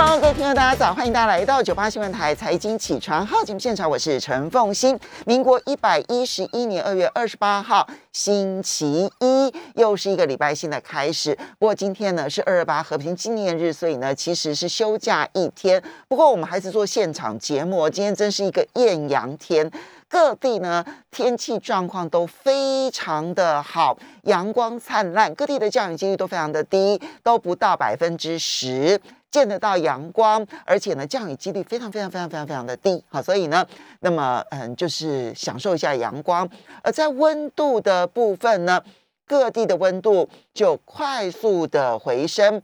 [0.00, 4.96] Hello，各位听众，大家早，欢迎大家来到九八新闻台财经起床号节目现场，我是陈凤欣。
[5.26, 11.36] 民国一百一十一年二月二十八号，星期一，又是一个礼拜新的开始。
[11.58, 15.82] 不过今天呢是二二八和平纪念日，所以呢其实是休假一天。
[16.06, 19.68] 不过我们还是做现场节目，今天真是一个艳阳天。
[20.08, 29.00] 各地呢天气状况都非常的好，阳光灿烂，各地的降雨几率都非常的低，都不到百分之十。
[29.30, 33.66] 见得到阳光，而且呢，降雨几率非常非常非常非常非常的低，好，所以呢，
[34.00, 36.48] 那么嗯，就是享受一下阳光。
[36.82, 38.82] 而在温度的部分呢，
[39.26, 42.62] 各地的温度就快速的回升，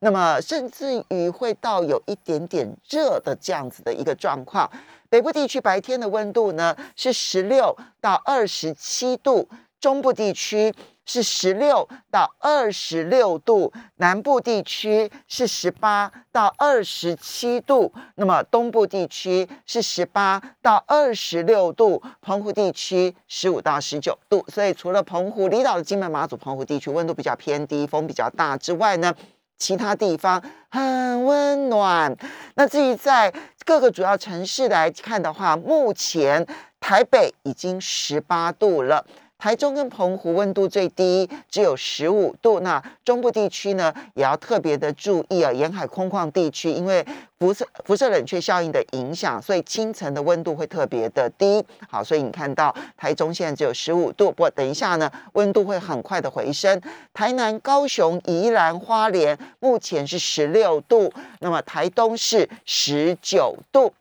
[0.00, 4.70] 那么甚至于会到有一点点热的这样子的一个状况。
[5.08, 9.48] 北部地区白天的温度呢是十六到二十七度，
[9.80, 10.74] 中部地区。
[11.04, 24.44] 是十六到二十六度，南部地区是十八到二十七度，那么东部地区是十八到二十六度，澎湖地区十五到十九度。
[24.48, 29.14] 所以除了澎湖离岛的金门、马祖、澎湖地区温度比较偏低，风比较大之外呢，
[29.58, 32.16] 其他地方很温暖。
[32.54, 33.32] 那至于在
[33.64, 36.46] 各个主要城市来看的话，目前
[36.80, 39.04] 台北已经十八度了。
[39.42, 47.04] 台中跟澎湖温度最低只有十五度，那中部地区呢也要特别的注意啊，沿海空旷地区因为
[47.40, 51.60] 辐射辐射冷却效应的影响，所以清晨的温度会特别的低。
[51.90, 56.80] 好，所以你看到台中现在只有十五度，不过等一下呢温度会很快的回升。
[57.12, 63.92] 台南、高雄、宜兰花莲目前是十六度，那么台东是十九度，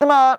[0.00, 0.36] 那么。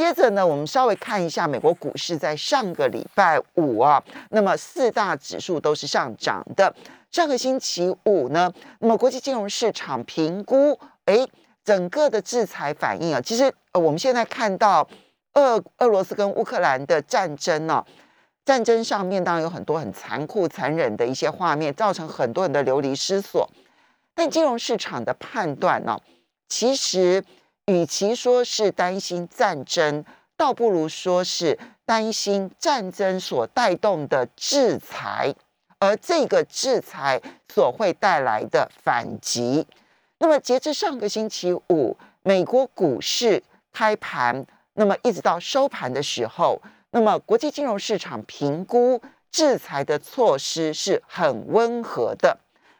[0.00, 6.74] 接着呢，我们稍微看一下美国股市在上个礼拜五啊，那么四大指数都是上涨的。
[7.10, 11.26] 上个星期五呢，那么国际金融市场评估，哎，
[11.62, 14.88] 整个的制裁反应啊，其实我们现在看到
[15.34, 17.86] 俄俄罗斯跟乌克兰的战争呢、啊，
[18.46, 23.46] 战争上面当然有很多很残酷、残忍的一些画面，造成很多人的流离失所。
[24.14, 26.00] 但金融市场的判断呢、啊，
[26.48, 27.22] 其实。
[27.70, 30.04] 与其说是担心战争，
[30.36, 35.32] 倒不如说是担心战争所带动的制裁，
[35.78, 39.64] 而这个制裁所会带来的反击。
[40.18, 43.40] 那么，截至上个星期五，美国股市
[43.72, 46.60] 开盘，那么一直到收盘的时候，
[46.90, 49.00] 那么国际金融市场评估
[49.30, 52.36] 制裁的措施是很温和的，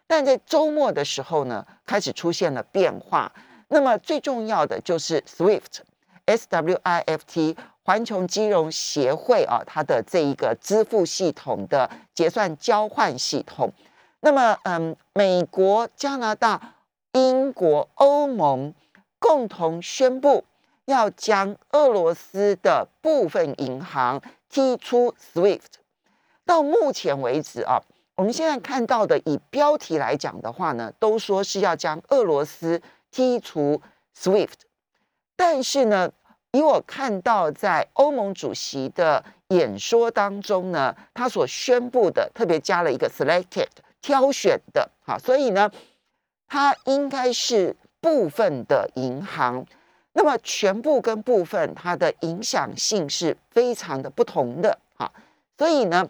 [0.09, 3.33] 但在周末的时候呢，开始出现了变化。
[3.73, 13.73] 那么最重要的就是 SWIFT，S W I F T，环球金融协会啊，它的这一个支付系统的结算交换系统。
[14.19, 16.75] 那么，嗯，美国、加拿大、
[17.13, 18.75] 英国、欧盟
[19.21, 20.45] 共同宣布
[20.87, 25.61] 要将俄罗斯的部分银行踢出 SWIFT。
[26.45, 27.81] 到目前为止啊，
[28.17, 32.83] 我们现在看到的以标题来讲的话呢，都说是要将俄罗斯。
[33.13, 33.83] 剔除
[34.17, 34.61] SWIFT，
[35.37, 36.13] 但是呢，
[36.53, 43.69] 以我看到在欧盟主席的演说当中呢，他所宣布的特别加了一个 selected
[44.01, 45.71] 挑选的，好，所以呢，
[46.47, 49.67] 它应该是部分的银行，
[50.13, 55.13] 那么全部跟部分它的影响性是非常的不同的，好，
[55.59, 56.09] 所以呢，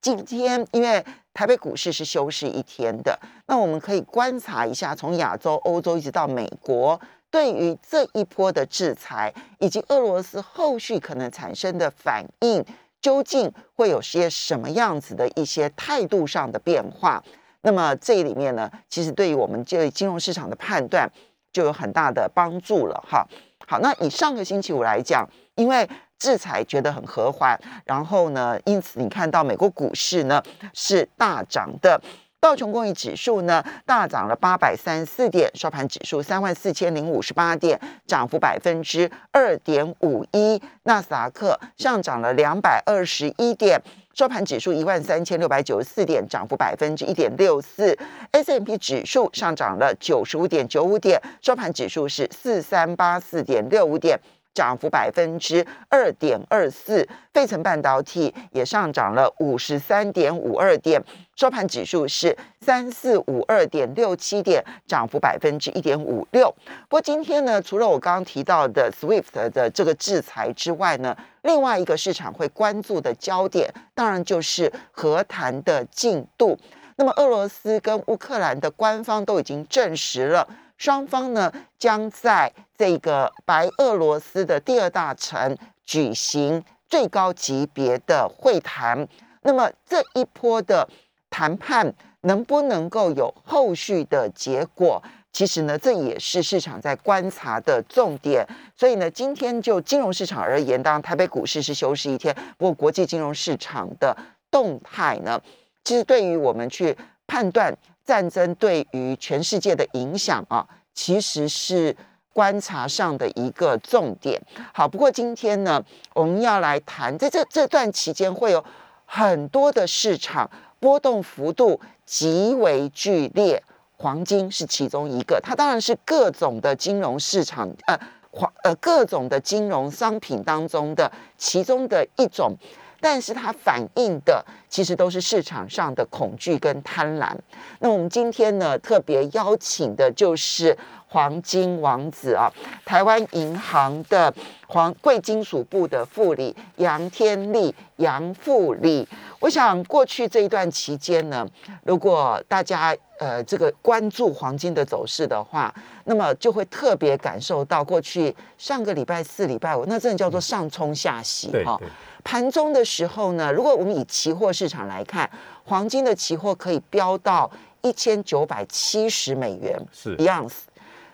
[0.00, 1.04] 今天因为。
[1.38, 3.16] 台北股市是休市一天的，
[3.46, 7.00] 那我们可以观察一下，从亚洲、欧洲一直到美国，
[7.30, 12.64] 对于这一波的制裁以及俄罗斯后续可能产生的反应，
[13.00, 17.22] 究竟会有些什么样子的一些态度上的变化？
[17.60, 21.08] 那么这里面呢，其实对于我们这金融市场的判断
[21.52, 23.00] 就有很大的帮助了。
[23.08, 23.24] 哈，
[23.64, 25.24] 好，那以上个星期五来讲，
[25.58, 25.86] 因为
[26.20, 30.40] 制裁觉得很和缓，然后呢，因此你看到美国股市呢
[30.72, 32.00] 是大涨的，
[32.38, 40.62] 道琼工业指数呢大涨了八百三十四点，收盘指数三万四千零五十八点，涨幅百分之二点五一。
[40.84, 43.80] 纳斯达克上涨了两百二十一点，
[44.14, 47.98] 收盘指数一万三千六百九十四点，涨幅百分之一点六四。
[48.30, 54.18] S M P 指数上涨了九十五点九五点，收盘指数是四三八四点六五点。
[54.54, 61.02] 涨幅百分之二点二四，费城半导体也上涨了五十三点五二点，
[61.36, 66.52] 收盘指数是三四五二点六七点，涨幅百分之一点五六。
[66.88, 76.58] 不过今天呢，除了我刚刚提到的 SWIFT 的这个制裁之外呢，另外一个市场会关注的焦点，当然就是和谈的进度。
[76.96, 80.48] 那么俄罗斯跟乌克兰的官方都已经证实了。
[80.78, 89.06] 双方呢将在这个白俄罗斯的第二大城举行最高级别的会谈。
[89.42, 90.88] 那么这一波的
[91.28, 91.92] 谈判
[92.22, 95.02] 能不能够有后续的结果？
[95.32, 98.46] 其实呢，这也是市场在观察的重点。
[98.76, 104.16] 所以呢，今天就金融市场而言，当然台北股市是休市一天，不过国际金融市场的
[104.50, 105.40] 动态呢，
[105.84, 106.96] 其实对于我们去
[107.26, 107.76] 判断。
[108.08, 111.94] 战争对于全世界的影响啊，其实是
[112.32, 114.40] 观察上的一个重点。
[114.72, 115.84] 好，不过今天呢，
[116.14, 118.64] 我们要来谈，在这这段期间会有
[119.04, 120.50] 很多的市场
[120.80, 123.62] 波动幅度极为剧烈，
[123.98, 125.38] 黄金是其中一个。
[125.42, 128.00] 它当然是各种的金融市场，呃，
[128.30, 132.56] 黄呃各种的金融商品当中的其中的一种。
[133.00, 137.30] 但是它反映的其实都是市场上的恐惧跟贪婪。
[137.78, 140.76] 那我们今天呢特别邀请的就是
[141.08, 142.52] 黄金王子啊，
[142.84, 144.32] 台湾银行的
[144.66, 149.08] 黄贵金属部的副理杨天利杨副理。
[149.40, 151.46] 我想过去这一段期间呢，
[151.84, 155.72] 如果大家呃这个关注黄金的走势的话，
[156.04, 161.80] 那么就会特别感受到过去上个礼拜四、礼拜五那真的叫做上冲下洗哈。
[162.28, 165.30] 盘中的时候呢，如果我们以期货市场来看，
[165.64, 170.66] 黄金的期货可以飙到一千九百七十美元是样子，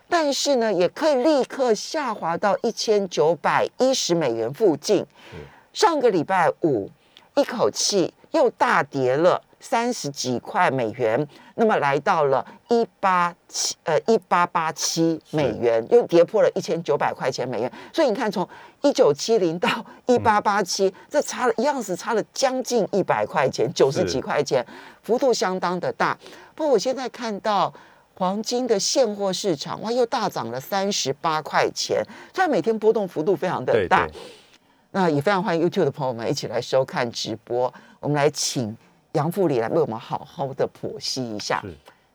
[0.08, 5.06] 但是呢，也可以立刻下滑到一千九百一十美元附近。
[5.72, 6.90] 上个礼拜五，
[7.36, 9.40] 一口气又大跌了。
[9.64, 17.72] 三十几块美元，那么来到了一八七呃一八八七美元，又跌破了一千九百块钱美元。
[17.90, 18.46] 所以你看，从
[18.82, 24.64] 一九七零到一八八七，这差了一样是差了将近一百块钱，九十几块钱，
[25.02, 26.14] 幅度相当的大。
[26.54, 27.72] 不过我现在看到
[28.16, 34.06] 黄金的现货市场，哇，又大涨了三十八块钱，虽然每天波动幅度非常的大。
[34.90, 37.72] 那也非常欢迎 YouTube 的朋友们一起来收看直播。
[38.00, 38.76] 我们来请。
[39.14, 41.62] 杨富理来为我们好好的剖析一下，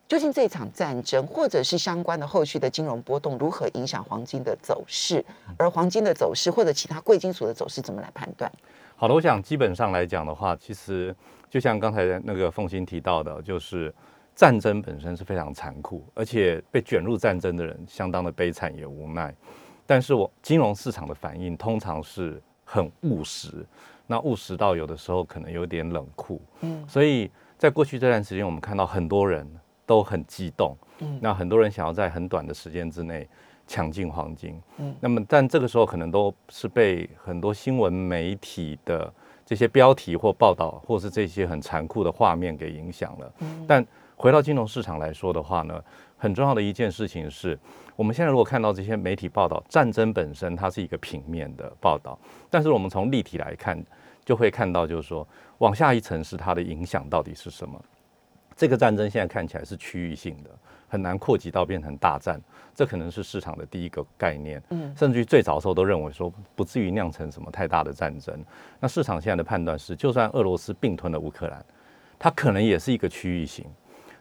[0.06, 5.24] 究竟这场战争或者是相关的后续的金融波动如何影响黄金的走势，
[5.56, 8.50] 而黄金的走势或者其他贵金属的走势怎么来判断？
[8.96, 11.14] 好的，我想基本上来讲的话，其实
[11.48, 13.92] 就像刚才那个凤欣提到的，就是
[14.34, 19.34] 战争本身是非常残酷，而且被卷入战争的人相当的悲惨也无奈。
[19.86, 23.64] 但是我金融市场的反应通常是很务实。
[24.10, 29.48] 那务实到有的时候可能有点冷酷，嗯，所以在过去这段时间，我们看到很多人
[29.86, 33.28] 都很激动，嗯，那很多人想要在很短的时间之内
[33.68, 39.14] 抢进黄金，嗯，那么但这个时候可能都是被很多新闻媒体的
[39.46, 43.86] 这些标题或报道，或是这些很残酷的画面给影响了，嗯，但
[44.16, 45.80] 回到金融市场来说的话呢，
[46.18, 47.56] 很重要的一件事情是。
[47.96, 52.18] 我们现在如果看到这些媒体报道，战争本身它是一个平面的报道，
[52.48, 53.78] 但是我们从立体来看，
[54.30, 55.26] 就会看到就是说，
[55.58, 57.84] 往下一层是它的影响到底是什么？
[58.54, 60.50] 这个战争现在看起来是区域性的，
[60.88, 62.40] 很难扩及到变成大战，
[62.72, 64.62] 这可能是市场的第一个概念。
[64.68, 68.32] 嗯，甚至于最早的时候都认为说不至于酿成什么太大的战争。
[68.78, 71.66] 那市场现在的判断是，就算俄罗斯并吞了乌克兰，
[72.16, 73.66] 它可能也是一个区域型，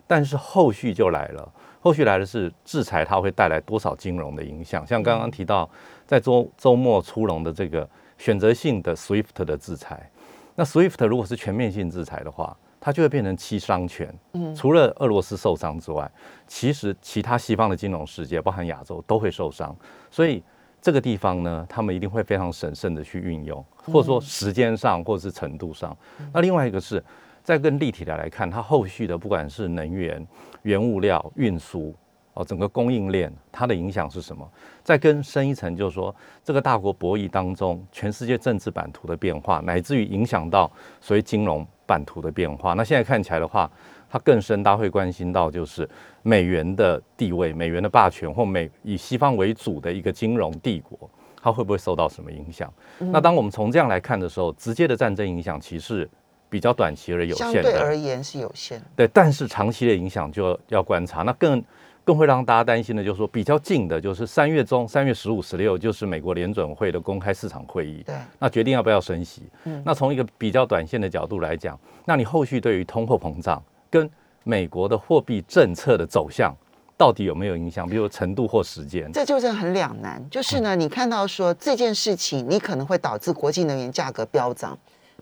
[0.08, 1.54] 但是后续就来了。
[1.82, 4.88] 后续来的是制裁，它会带来多少金融的影响？
[4.88, 5.70] 像刚刚提到，
[6.08, 7.88] 在周周末出笼的这个
[8.20, 10.08] 选择性的 SWIFT 的制裁，
[10.54, 14.14] 那 SWIFT 如果是全面性制裁的话，它就会变成七伤拳。
[14.34, 16.08] 嗯，除了俄罗斯受伤之外，
[16.46, 19.76] 其实其他西方的金融世界，包含亚洲都会受伤。
[20.12, 20.44] 所以
[20.80, 25.98] 这个地方呢，他们一定会非常审慎的去运用，或者说时间上或者是程度上。
[26.32, 27.04] 那另外一个是。
[27.42, 30.24] 再更立体的来看，它后续的不管是能源、
[30.62, 31.96] 原物料、运输
[32.40, 34.50] 哦，整个供应链它的影响是什么？
[34.82, 42.74] 再更深一层，就是说这个大国博弈当中，全世界政治版图的变化，乃至于影响到所谓金融版图的变化。
[42.76, 43.70] 那现在看起来的话，
[44.10, 45.88] 它更深，大家会关心到就是
[46.24, 50.98] 美元的地位、美元的霸权，或美以西方为主的一个金融帝国，
[51.42, 52.74] 它会不会受到什么影响？
[53.00, 56.10] 那当我们从这样来看的时候，直接的战争影响其实。
[56.52, 58.82] 比较短期而有限的，相对而言是有限。
[58.96, 61.22] 对，但是长期的影响就要观察。
[61.22, 61.64] 那更
[62.04, 69.44] 更会让大家担心的，就是说比较近的，就是三月中，三月十五、十六，就是美国联准会的公开市场会议，对，那决定要不要升息。
[69.66, 74.10] 嗯那从一个比较短线的角度来讲，那你后续对于通货膨胀跟
[74.44, 76.56] 美国的货币政策的走向，
[76.98, 77.88] 到底有没有影响？
[77.88, 79.12] 比如程度或时间？
[79.14, 80.22] 这就是很两难。
[80.32, 84.78] 就是呢，你看到说这件事情，你可能会导致国际能源价格飙涨，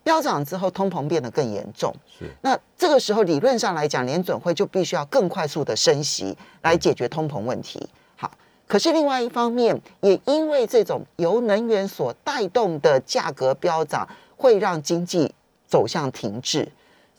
[0.07, 1.93] 飙涨之后通膨变得更严重。
[2.17, 7.85] 是那这个时候理论上来讲，联准会就必须要更快速的升息来解决通膨问题。
[8.15, 8.31] 好，
[8.65, 15.29] 可是另外一方面，也因为这种由能源所带动的价格飙涨，会让经济
[15.67, 16.65] 走向停滞。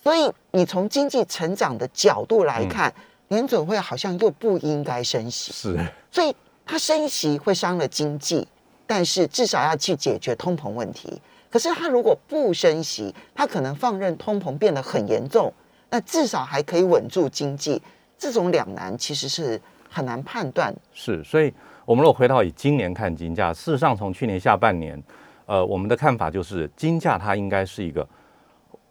[0.02, 2.90] 所以你从经济成长的角度来看，
[3.28, 5.52] 联准会好像又不应该升息。
[5.52, 5.78] 是
[6.10, 8.48] 所以它升息会伤了经济，
[8.86, 11.20] 但是至少要去解决通膨问题。
[11.50, 15.52] 可是他如果不升息，他可能放任通膨变得很严重，
[15.90, 17.80] 那至少还可以稳住经济。
[18.18, 20.74] 这种两难其实是很难判断。
[20.92, 21.52] 是，所以
[21.84, 25.00] 我们如果回到以今年看金价，事实上从去年下半年，
[25.46, 28.06] 呃，我们的看法就是金价它应该是一个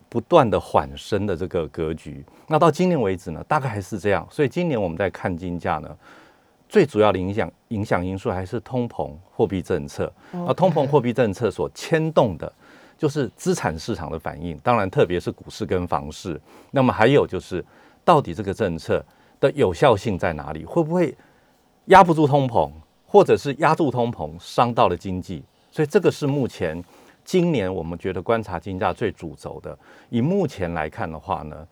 [0.09, 2.25] 不断的缓升的这个格局。
[2.47, 4.25] 那到今年为止呢，大概还是这样。
[4.31, 5.95] 所以今年我们在看金价呢，
[6.69, 10.11] 最主要的影响影响因素还是通膨、货币政策。
[10.47, 12.51] 而通膨、货币政策所牵动的，
[12.97, 16.39] 就是资产市场的反应，当然特别是股市跟房市。
[16.71, 17.63] 那么还有就是，
[18.03, 19.03] 到底这个政策
[19.39, 20.65] 的有效性在哪里？
[20.65, 21.15] 会不会
[21.85, 22.69] 压不住通膨，
[23.05, 25.43] 或者是压住通膨，伤到了经济？
[25.71, 26.83] 所以这个是目前
[27.23, 29.77] 今年我们觉得观察金价最主轴的。
[30.09, 31.67] 以目前来看的话呢，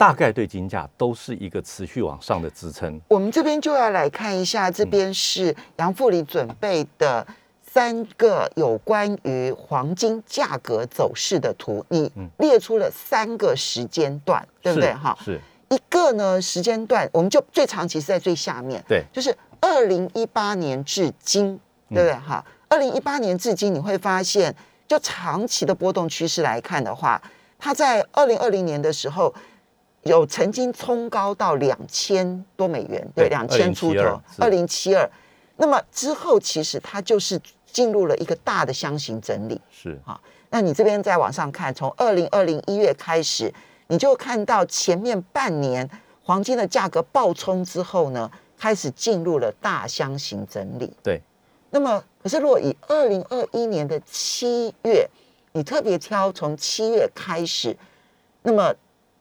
[0.00, 2.98] 大概对金价都是一个持续往上的支撑。
[3.06, 7.26] 我们这边就要来看一下，这边是杨副理准备的
[7.62, 14.90] 三个有关于黄金价格走势的图，你列出了三个时间段，对不对？
[14.94, 15.38] 哈，是，
[15.68, 22.14] 一个呢时间段，我们就最长期是在最下面，对，就是二零一八年至今，对不对？
[22.14, 24.56] 哈，二零一八年至今，你会发现，
[24.88, 27.20] 就长期的波动趋势来看的话，
[27.58, 29.34] 它在二零二零年的时候。
[30.02, 35.10] 有曾经冲高到两千多美元，对，对两千出头，2072二零七二。
[35.56, 39.60] 那么之后，其实它就是进入了一个大的箱型整理。
[39.70, 40.20] 是啊
[40.52, 43.52] 那你这边再往上看，从二零二零一月开始，
[43.86, 45.88] 你就看到前面半年
[46.24, 48.28] 黄金的价格暴冲之后呢，
[48.58, 50.92] 开始进入了大箱型整理。
[51.02, 51.22] 对。
[51.70, 55.08] 那么，可是如果以二零二一年的七月，
[55.52, 57.76] 你特别挑从七月开始，
[58.42, 58.74] 那么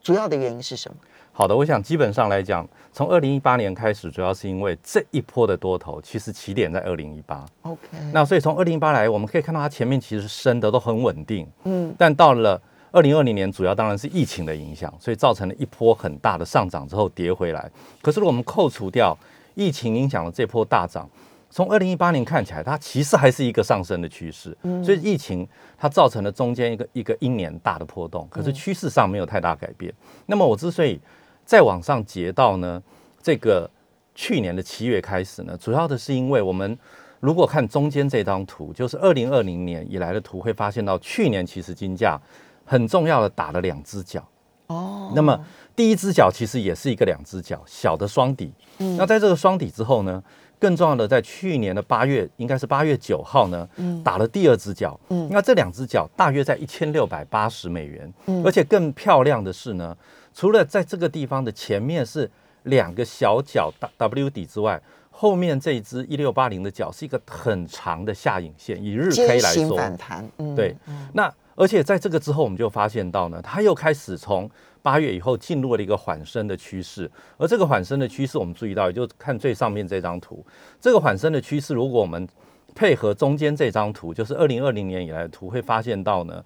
[0.09, 0.97] 主要的原因是什么？
[1.31, 7.45] 好的，我想基本上来讲，从二零一八年开始，主要是因为这一波的多头，其实起点在二零一八。
[7.61, 7.79] OK，
[8.11, 12.59] 那所以从二零一八来，我们可以看到它前面其实升的都很稳定，嗯，但到了
[12.91, 17.69] 二零二零年，主要当然是疫情的影响，所以造成了一波很大的上涨之后跌回来。
[18.01, 19.15] 可是如果我们扣除掉
[19.53, 21.07] 疫情影响的这波大涨，
[21.49, 24.55] 从二零一八年看起来，它其实还是一个上升的趋势。
[24.83, 29.93] 所以疫情它造成了中间一个一个一年大的波动，可是趋势上没有太大改变。
[30.27, 30.99] 那么我之所以
[31.43, 32.81] 再往上截到呢，
[33.21, 33.69] 这个
[34.13, 36.77] 去年的七月开始呢，主要的是因为我们
[37.19, 42.19] 如果看中间这张图，就是二零二零年以来的图，会发现到去年其实金价
[42.63, 44.23] 很重要的打了两只脚。
[44.67, 45.43] 哦，那么
[45.75, 48.53] 第一只脚其实也是一个两只脚小的双底。
[48.77, 50.23] 那在这个双底之后呢，
[50.59, 53.67] 更重要的在去年的八月，应该是八月九号呢，
[54.03, 54.99] 打了第二只脚。
[55.09, 55.27] 嗯。
[55.31, 58.13] 那这两只脚大约在一千六百八十美元。
[58.25, 58.43] 嗯。
[58.45, 59.95] 而且更漂亮的是呢，
[60.33, 62.29] 除了在这个地方的前面是
[62.63, 70.75] 两个小脚 W 底之外，后面这一只一六八零的脚是一个很长的下影线，以日 K 来说，反弹，嗯对，
[71.13, 74.49] 那而且在这个之后，我们就发现到呢，它又开始从
[74.81, 77.09] 八月以后进入了一个缓升的趋势。
[77.37, 80.45] 而这个缓升的趋势，我们注意到，也就看最上面这张图，
[80.79, 82.27] 这个缓升的趋势，如果我们
[82.75, 86.43] 配合中间这张图，就是二零二零年以来的图，会发现到呢，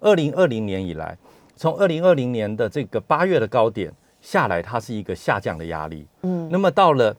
[0.00, 1.16] 二零二零年以来，
[1.56, 6.06] 从二零二零年的这个八月的高点下来，它是一个下降的压力。
[6.22, 7.14] 嗯，那么到了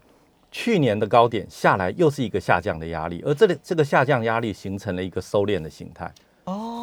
[0.51, 6.11] 去年的高点下来，又是一个下降的压力，而这里这个下降压力形成了一个收敛的形态。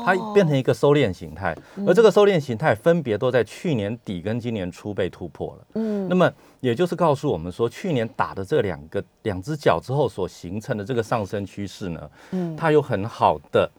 [0.02, 1.56] 哦，它变成一个收敛形态，
[1.86, 5.66] 而这个收敛形态分别都在去年底跟今年初被突破了。
[5.74, 6.08] 嗯。
[6.08, 6.30] 那么
[6.60, 12.56] 也就是告诉我们说，去年打的这两个两只脚之后所形成的这个上升趋势呢，嗯。
[12.56, 13.70] 它有很好的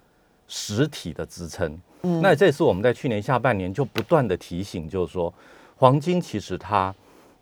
[0.48, 1.80] 实体的支撑。
[2.04, 2.22] 嗯。
[2.22, 5.34] 那这也是我们在去年下半年就不断的提醒，就是说
[5.76, 6.94] 黄金其实它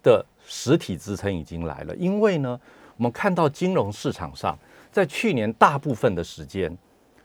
[0.03, 2.59] 的实体支撑已经来了，因为呢，
[2.97, 4.57] 我们看到金融市场上
[4.91, 6.75] 在去年大部分的时间，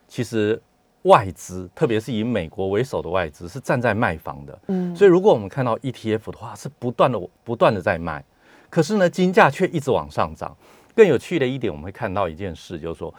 [0.06, 0.60] 其实
[1.06, 8.25] 外资，特别是以美国为首的外资是站在卖方的，嗯所以如果我们看到 ETF 的话，是不断的不断的在卖。
[8.68, 10.54] 可是呢，金价却一直往上涨。
[10.94, 13.12] 更有趣的一点，我们会看到一件事，就是说，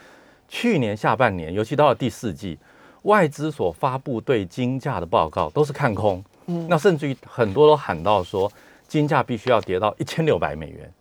[0.47, 2.57] 去年下半年，尤其到了第四季，
[3.03, 8.51] 外资所发布对金价的报告都是看空，嗯，那甚至于很多都喊到说，
[8.87, 10.91] 金价必须要跌到一千六百美元。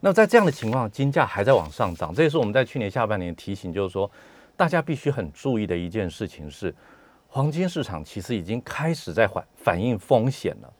[0.00, 4.08] 那在这样的情况，金价还在往上涨，这也是我们在去年下半年提醒，就是说，
[4.56, 6.74] 大家必须很注意的一件事情是，
[7.28, 10.72] 黄金市场其实已经开始在反反映风险了。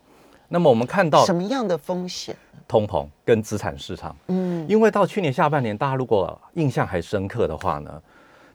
[0.48, 2.34] 那么我们看到什么样的风险？
[2.68, 8.02] 通膨跟资产市场，嗯，因为到去年下半年，大家如果印象还深刻的话呢，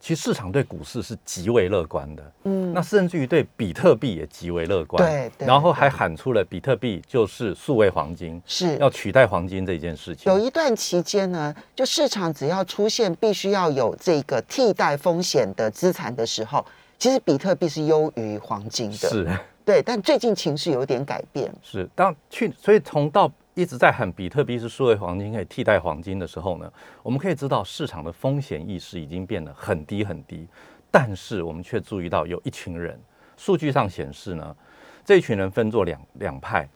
[0.02, 5.02] 其实市场对股市是极为乐观的，嗯，那甚至于对比特币也极为乐观，
[5.38, 10.34] 对，然后还喊出了比特币就是数位黄金，是要取代黄金这件事情。
[10.34, 16.66] 有一段期间呢，就市场只要出现必须要有这个替代风险的资产的时候，
[16.98, 19.28] 其实比特币是优于黄金的，是。
[19.64, 21.54] 对，但最近情势有点改变。
[21.62, 26.72] 是，当去，所以从到一直在喊比特币是数位黄金可以替代黄金的时候呢，
[27.04, 30.48] 我们可以知道市场的风险意识已经变得很低很低。
[30.90, 33.00] 但是我们却注意到有一群人，
[33.38, 34.56] 数据上显示呢，
[35.04, 36.68] 这一群人分作两两派，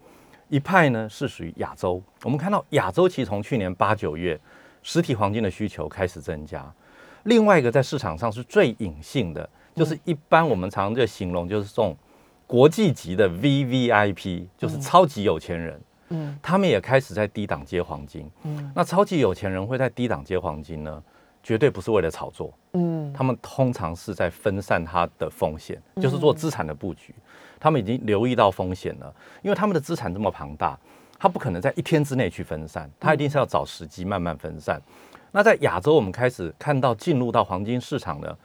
[0.49, 2.01] 一派呢是属于亚洲。
[2.23, 4.39] 我们看到亚洲其实从去年八九月
[4.83, 6.73] 实体黄金的需求开始增加，
[7.23, 11.97] 另外一个在市场上是最隐性的，就是一般我们常常就形容就是这种。
[12.47, 15.83] 国际级的 V V I P 就是超级有钱人，嗯，
[16.41, 21.03] 他们也开始在低档接黄金，嗯，那超级有钱人会在低档接黄金呢，
[21.41, 27.13] 绝对不是为了炒作，嗯，他们通常是在分散他的风险，就是做资产的布局，
[27.59, 30.77] 他们已经留意到风险了，因为他们的资产这么庞大，
[31.17, 34.81] 他不可能在一天之内去分散，他一定是要找时机慢慢分散。
[35.31, 38.37] 那在亚洲，我们开始看到进入到黄金市场的，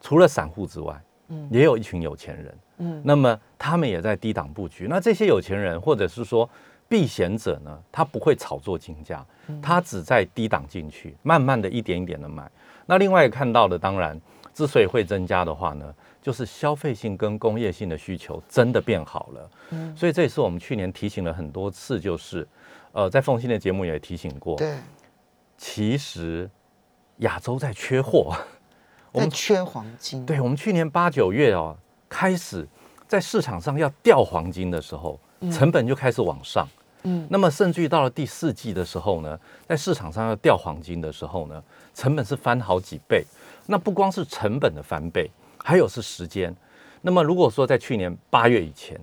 [0.00, 2.58] 除了散户之外，嗯，也有一群有钱人。
[2.82, 4.86] 嗯，那么他们也在低档布局。
[4.88, 6.48] 那这些有钱人或者是说
[6.90, 9.24] 避险者呢，他不会炒作金价，
[9.62, 12.50] 他只在低档进去，慢慢的一点一点的买。
[12.84, 14.20] 那另外看到的，当然
[14.52, 19.50] 之所以会增加的话呢，就是消费性跟工业性的需求真的变好了。
[19.70, 22.46] 嗯，所以这也是我们去年提醒了很多次，就是
[22.90, 24.76] 呃，在奉新的节目也提醒过，对，
[25.56, 26.50] 其实
[27.18, 28.36] 亚洲在缺货，
[29.14, 30.26] 在缺黄金。
[30.26, 31.76] 对，我们去年八九月哦。
[32.12, 32.66] 开始
[33.06, 35.16] 在市场上要调黄金的时候，
[35.52, 36.66] 成本就开始往上。
[36.66, 36.79] 嗯，
[37.28, 41.62] 那么甚至于到了第四季的时候呢，在市场上要调黄金的时候呢，
[41.94, 43.24] 成本是翻好几倍。
[43.66, 45.30] 那不光是成本的翻倍，
[45.62, 46.54] 还有是时间。
[47.00, 49.00] 那么如果说在去年八月以前，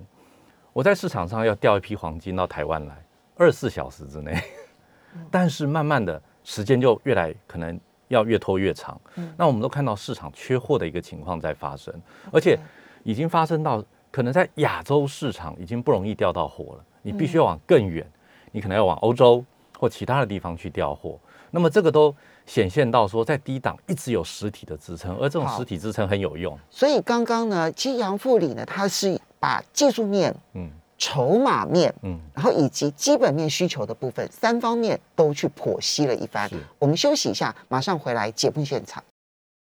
[0.72, 3.02] 我在市场上要调一批黄金到台湾来，
[3.36, 4.40] 二十四小时之内，
[5.30, 9.00] 但是慢慢的时间就越来可能要越拖越长。
[9.36, 11.94] 那我们都看到市场缺货的一个情况在发生，
[12.32, 12.58] 而且。
[13.04, 18.06] 已经发生到可能在亚洲市场已经不容易调到货了，你必须要往更远，
[18.52, 19.44] 你可能要往欧洲
[19.78, 21.18] 或其他的地方去调货。
[21.50, 26.58] 那么这个都显现到说，在低档一直有实体的支撑，而这种实体支撑很有用。
[26.70, 36.50] 所以刚刚呢，其实杨富理呢，他是把技术面、嗯，筹码面、嗯，然后以及基本面需求的部分三方面都去剖析了一番。
[36.78, 39.02] 我们休息一下，马上回来节目现场。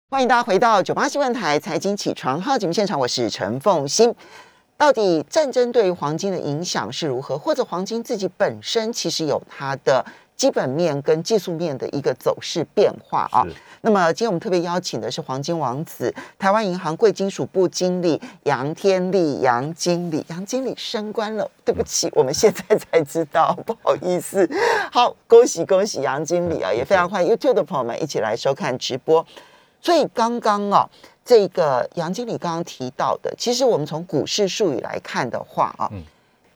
[0.10, 4.13] 欢迎大家回到九八新闻台财经起床号节目现场，我是陈凤欣。
[4.84, 7.38] 到底战争对于黄金的影响是如何？
[7.38, 13.48] 或者黄金自己本身其实有它的基本面跟技术面的一个走势变化啊？
[13.80, 24.46] 那么今天我们特别邀请的是黄金王子，台湾银行贵金属部经理杨天利杨经理，杨经理升官了，对不起，我们现在才知道，不好意思。
[24.91, 26.74] 好，恭喜恭喜杨经理啊！
[26.74, 29.26] 也非常欢迎 YouTube 的朋友们一起来收看直播。
[29.80, 30.89] 所以刚刚啊，
[31.26, 35.90] 这个杨经理刚刚提到的，其实我们从股市术语来看的话啊，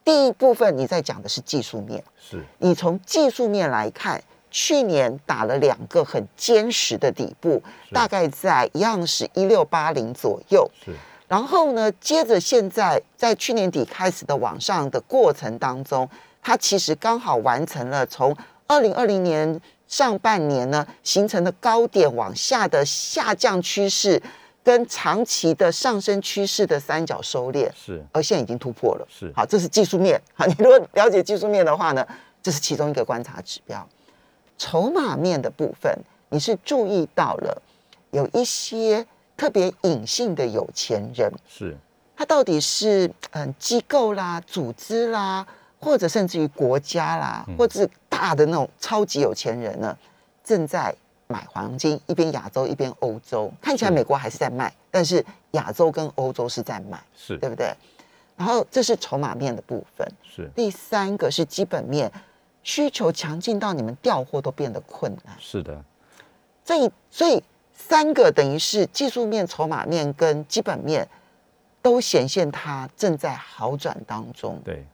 [0.04, 2.44] 第一部分你在讲的是技术面，是。
[2.60, 10.92] 你从技术面来看，去年打了两个很坚实的底部，大概在一样是一六八零左右，是，
[11.28, 16.10] 然后呢，接着现在在去年底开始的往上的过程当中，
[16.42, 18.36] 它其实刚好完成了从
[18.68, 19.62] 二零二零年。
[19.88, 24.22] 上半年呢，形成的高点往下的下降趋势，
[24.68, 29.08] 跟长期的上升趋势的三角收敛是，而现在已经突破了。
[29.10, 30.22] 是，好，这是技术面。
[30.34, 32.06] 好，你如果了解技术面的话呢，
[32.44, 33.88] 这是其中一个观察指标。
[34.58, 37.62] 筹码面的部分，你是注意到了
[38.12, 41.78] 有一些特别隐性的有钱人，是，
[42.14, 45.48] 他到底是嗯机构啦、组织啦。
[45.80, 49.96] 或者甚至于国家啦，或者是大的那种超级有钱人呢，
[50.44, 50.94] 正在
[51.28, 57.38] 买黄金，一边亚洲一边欧洲，看起来美国还是在卖，但是亚洲跟欧洲是在买，是。
[57.38, 57.74] 对不对？
[58.36, 60.50] 然后这是筹码面的部分，是。
[60.56, 62.12] 第三个是基本面，
[62.62, 65.36] 需求强劲到你们调货都变得困难。
[65.40, 65.84] 是的，
[66.64, 71.08] 所以，所以三个等于是技术面、筹码面跟基本面
[71.82, 74.62] 都显现它正在好转当中。
[74.64, 74.86] 对，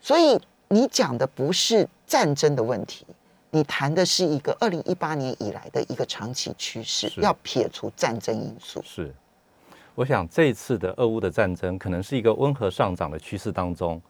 [0.00, 3.06] 所以你讲的不是战争的问题，
[3.54, 8.80] 你谈的是一个二零一八年以来的一个长期趋势，要撇除战争因素。
[8.82, 9.14] 是。
[9.94, 14.00] 我想这一次的俄乌的战争可能是一个温和上涨的趋势当中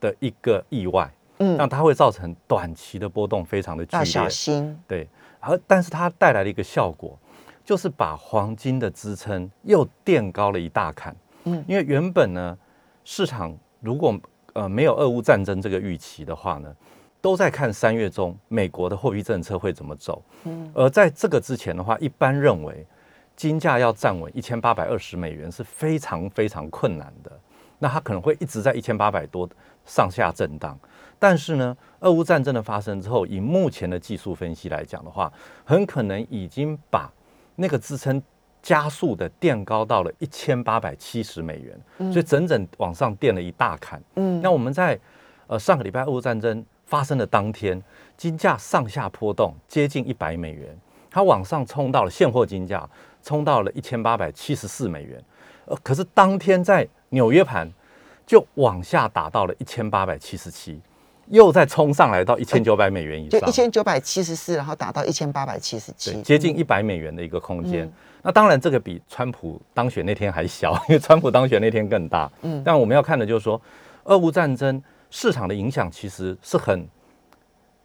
[0.00, 4.26] 的一个意外，嗯，让它会造成短期的波动非常的剧要小。
[4.30, 4.82] 心。
[4.88, 5.06] 对，
[5.40, 7.18] 而但是它带来了一个效果，
[7.66, 11.14] 就是把黄金的支撑又垫高了一大坎。
[11.44, 12.56] 嗯因为原本呢，
[13.04, 14.18] 市场如果
[14.54, 16.74] 呃没有俄乌战争这个预期的话呢，
[17.26, 20.22] 都在看三月中美国的货币政策会怎么走。
[20.44, 22.86] 嗯而在这个之前的话，一般认为
[23.34, 27.32] 金价要站稳一千八百二十美元是非常非常困难的。
[27.80, 29.48] 那它可能会一直在一千八百多
[29.84, 30.78] 上下震荡。
[31.18, 35.32] 但是呢，俄乌战争的发生之后，以目前的技术分析来讲的话，
[35.64, 37.12] 很可能已经把
[37.56, 38.22] 那个支撑
[38.62, 44.00] 加速的垫高到了一千八百七十美元，所以整整往上垫了一大坎。
[44.14, 44.96] 嗯那我们在
[45.48, 47.80] 呃上个礼拜俄乌战争发生的当天，
[48.16, 50.74] 金价上下波动接近一百美元，
[51.10, 52.88] 它往上冲到了现货金价
[53.22, 55.22] 冲到了一千八百七十四美元，
[55.66, 57.68] 呃，可是当天在纽约盘
[58.24, 60.80] 就往下打到了一千八百七十七，
[61.28, 67.84] 又再冲上来到一千九百美元以上，就一千九百七十四，然后打到一千八百七十，七，接近一百美元的一个空间。
[67.84, 67.92] 嗯。
[68.22, 72.30] 那当然，这个比川普当选那天还小，因为川普当选那天更大。
[72.42, 72.62] 嗯。
[72.64, 73.60] 但我们要看的就是说，
[74.04, 74.82] 俄乌战争
[75.16, 76.86] 市场的影响其实是很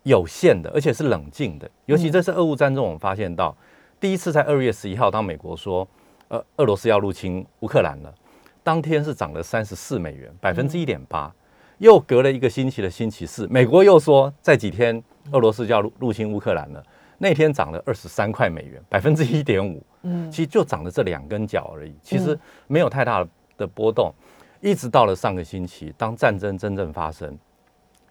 [0.04, 1.72] 有限的，而且是冷静的。
[1.86, 3.56] 尤其这次俄乌战争，我们发现到，
[4.02, 5.88] 第一次在二月十一号，当美国说，
[6.28, 8.13] 呃，俄罗斯要入侵乌克兰了，
[8.62, 11.34] 当天是涨了三十四美元，百分之一点八。
[11.78, 16.84] 又隔了一个星期的星期四，美国又说在几天俄罗斯就要入入侵乌克兰了，
[17.17, 19.82] 那天涨了二十三块美元，百分之一点五。
[20.04, 24.13] 嗯其实就涨了这两根脚而已，其实没有太大的波动。
[24.62, 27.38] 一直到了上个星期，当战争真正发生，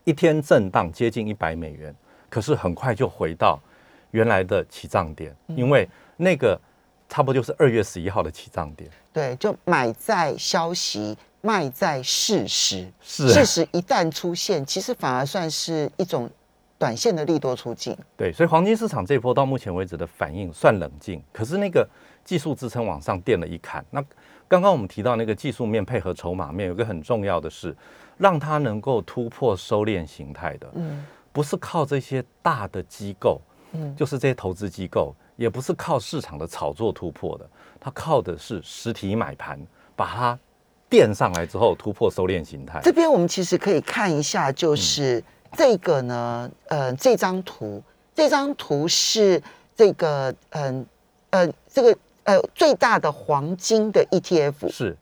[0.04, 1.94] 一天震荡接近一百美元，
[2.28, 3.58] 可是很快就回到
[4.10, 6.60] 原来的起涨点，因为那个
[7.08, 8.90] 差不多就是二月十一号的起涨点。
[9.12, 12.90] 对，就买在消息，卖在事实。
[13.00, 16.28] 是事实一旦出现，其实反而算是一种
[16.80, 17.94] 短线的利多出尽。
[18.16, 21.86] 对，所以黄金市场这一波到目前为止的反应算冷静，可是那个
[22.24, 23.84] 技术支撑往上垫了一坎。
[23.90, 24.02] 那
[24.48, 27.76] 刚刚我们提到那个技术面配合筹码面，有个很重要的是，
[28.16, 37.46] 让它能够突破收敛形态的，嗯不是靠这些大的机构，嗯就是这些投资机构，也不是靠市场的炒作突破的，
[37.78, 39.60] 它靠的是实体买盘
[39.94, 40.38] 把它
[40.88, 42.80] 垫上来之后突破收敛形态。
[42.82, 45.22] 这边我们其实可以看一下，就是
[45.56, 47.82] 这个呢，呃，这张图，
[48.14, 49.42] 这张图是
[49.76, 50.86] 这个，嗯
[51.30, 54.96] 呃这个呃最大的黄金的 ETF 是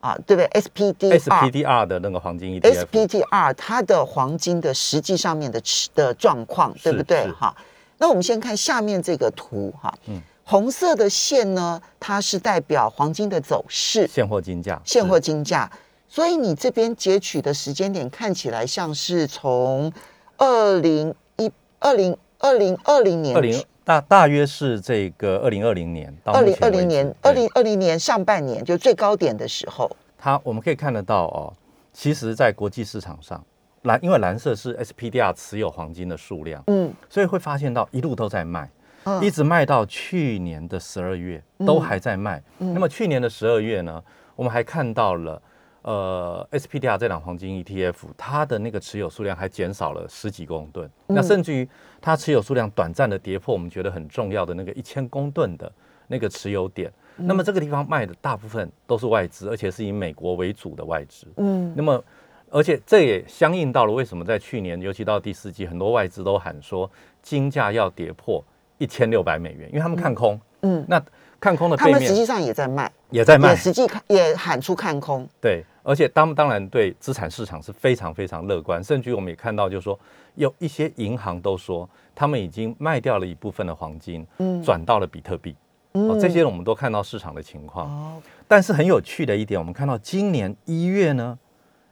[0.00, 1.18] 啊，对不对？SPDR。
[1.18, 7.30] SPDR 的那个黄金 ETF，SPDR 它的黄金的实际上面的持的状况，对不对？
[7.32, 7.54] 哈，
[7.98, 15.70] 那我们先看下面这个图哈，嗯红色的线呢，它是代表黄金的走势，现货金价，现货金价。
[16.12, 19.92] 所以你这边截取的时间点看起来像是从
[20.38, 31.54] 二零一二零二零二零年二零大大约是这个二零二零年到二零二零年二零二零年上半年就最高点的时候，它我们可以看得到哦，
[31.92, 33.40] 其实，在国际市场上，
[33.82, 38.68] 蓝因为蓝色是 SPDR 持有黄金的数量，嗯所以会发现到一路都在卖，
[39.04, 42.42] 嗯一直卖到去年的十二月都还在卖。
[42.58, 44.02] 嗯那么去年的十二月呢，
[44.34, 45.40] 我们还看到了。
[45.82, 51.68] 呃，SPDR 这档黄金 ETF，它的那个持有数量还减少了十几公吨，嗯那甚至于
[52.00, 55.72] 它持有数量短暂的跌破我们觉得很重要的那个一千公吨的
[56.06, 56.90] 那个持有点。
[57.16, 61.26] 嗯那么这个地方卖的大部分都是外资，而且是以美国为主的外资。
[61.36, 62.02] 嗯那么，
[62.50, 66.90] 而且这也相应到了为什么在去年，尤其到第四季，很多外资都喊说
[67.22, 68.42] 金价要跌破
[68.78, 70.40] 一千六百美元，因为他们看空。
[70.62, 71.02] 嗯，那
[71.38, 79.98] 看空的背面他们实际上也在卖，也在卖也，实际看也喊出看空，对，而且当当然对资产市场是非常非常乐观，甚至于我们也看到，就是说
[80.34, 85.54] 有一些银行都说他们已经卖掉了一部分的黄金，嗯转到了比特币。
[85.92, 87.88] 哦，这些我们都看到市场的情况。
[87.88, 91.36] 哦，但是很有趣的一点，我们看到今年一月呢，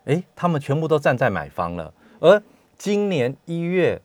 [0.05, 2.40] 诶，他们全部都站在买方了，而
[2.77, 4.01] 今年一月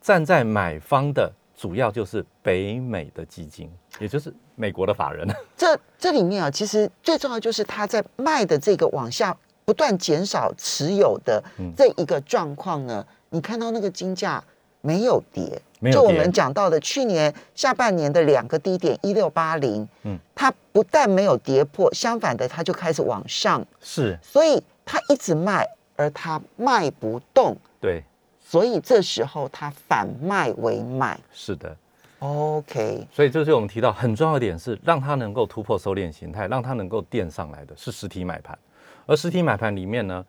[0.00, 3.70] 站在买方的主要就是北美的基金，
[4.00, 5.26] 也就是美国的法人。
[5.56, 11.72] 这这里面啊，其实最重要就是他在卖的这个往下不断减少持有的嗯。
[11.76, 14.42] 这一个状况呢，你看到那个金价
[14.80, 24.18] 没有跌，没有跌就我们讲到的去年下半年的两个低点一六八零，嗯，它不但没有跌破，相反的它就开始往上，是。
[24.22, 25.66] 所以它一直卖，
[25.96, 28.02] 而它卖不动，对，
[28.38, 31.18] 所以这时候它反卖为买。
[31.32, 31.76] 是的。
[32.18, 38.58] OK，所以这就是我们提到很重要的点是，让它能够突破收敛形态，让它能够垫上来的是实体买盘，
[39.04, 40.24] 而实体买盘里面呢，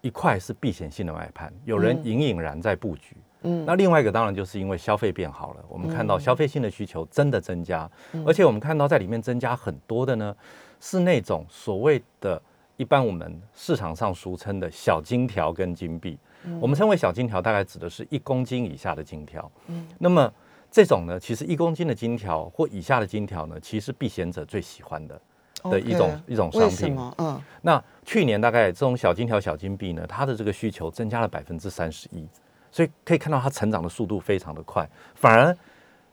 [0.00, 3.16] 一块是避险性的买盘，有人隐隐然在布局。
[3.42, 3.64] 嗯。
[3.64, 7.88] 那另外一个当然就是因为消费变好了，我们看到消费性的需求真的增加，
[8.26, 10.34] 而且我们看到在里面增加很多的呢，
[10.80, 12.42] 是那种所谓的
[12.76, 16.18] 一般我们市场上俗称的小金条跟金币。
[16.58, 19.48] 我们称为小金条，大概指的是一公斤以下的金条。
[19.68, 19.86] 嗯。
[19.98, 20.32] 那么
[20.70, 25.20] 这种呢，其实一公斤的金条或以下的金条呢，其实避险者最喜欢的
[25.64, 26.96] 的一种一种商品。
[27.18, 32.24] 嗯，那去年大概这种小金条、小金币呢，它的这个需求增加了百分之三十一，
[32.70, 34.88] 所以可以看到它成长的速度非常的快。
[35.14, 35.56] 反而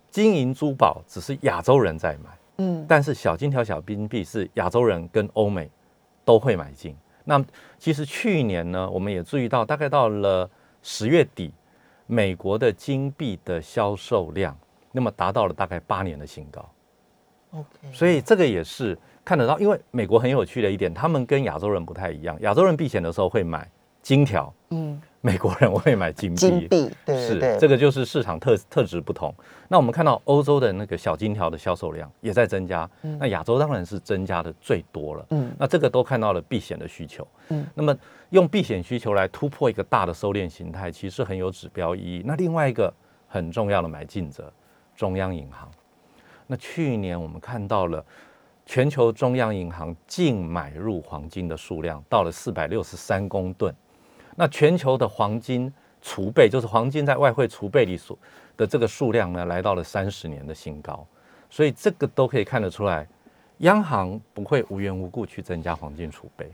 [0.10, 5.70] 金银珠宝只是亚洲人在买，嗯，但是小金条、小金币是亚洲人跟欧美
[6.26, 6.96] 都会买进。
[7.26, 7.44] 那
[7.78, 10.50] 其实去年呢，我们也注意到，大概到了
[10.82, 11.54] 十月底，
[12.08, 14.58] 美国的金币的销售量，
[14.92, 16.68] 那么达到了大概八年的新高。
[17.52, 22.38] OK，所以这个也是看得到，因为美国很有趣的一点，他们跟亚洲人不太一样。
[22.42, 23.70] 亚洲人避险的时候会买
[24.02, 26.38] 金条，嗯，美国人会买金币。
[26.38, 29.34] 金币，对对是对，这个就是市场特特质不同。
[29.68, 35.26] 那我们看到欧洲的那个小金条的销售量也在增加，那亚洲当然是增加的最多了。
[35.32, 37.28] 嗯那这个都看到了避险的需求。
[37.50, 37.96] 嗯，那么
[38.30, 42.22] 用避险需求来突破一个大的收敛形态，其实很有指标意义。
[42.24, 42.94] 那另外一个
[43.28, 44.52] 很重要的买进者，
[44.96, 45.70] 中央银行。
[46.46, 48.06] 那去年我们看到了
[48.66, 53.74] 全球中央银行净买入黄金的数量到了四百六十三公吨。
[54.40, 58.16] 那全球的黄金储备，就是黄金在外汇储备里所
[58.56, 61.04] 的这个数量呢，来到了三十年的新高。
[61.50, 63.08] 所以这个都可以看得出来，
[63.60, 66.54] 央行不会无缘无故去增加黄金储备。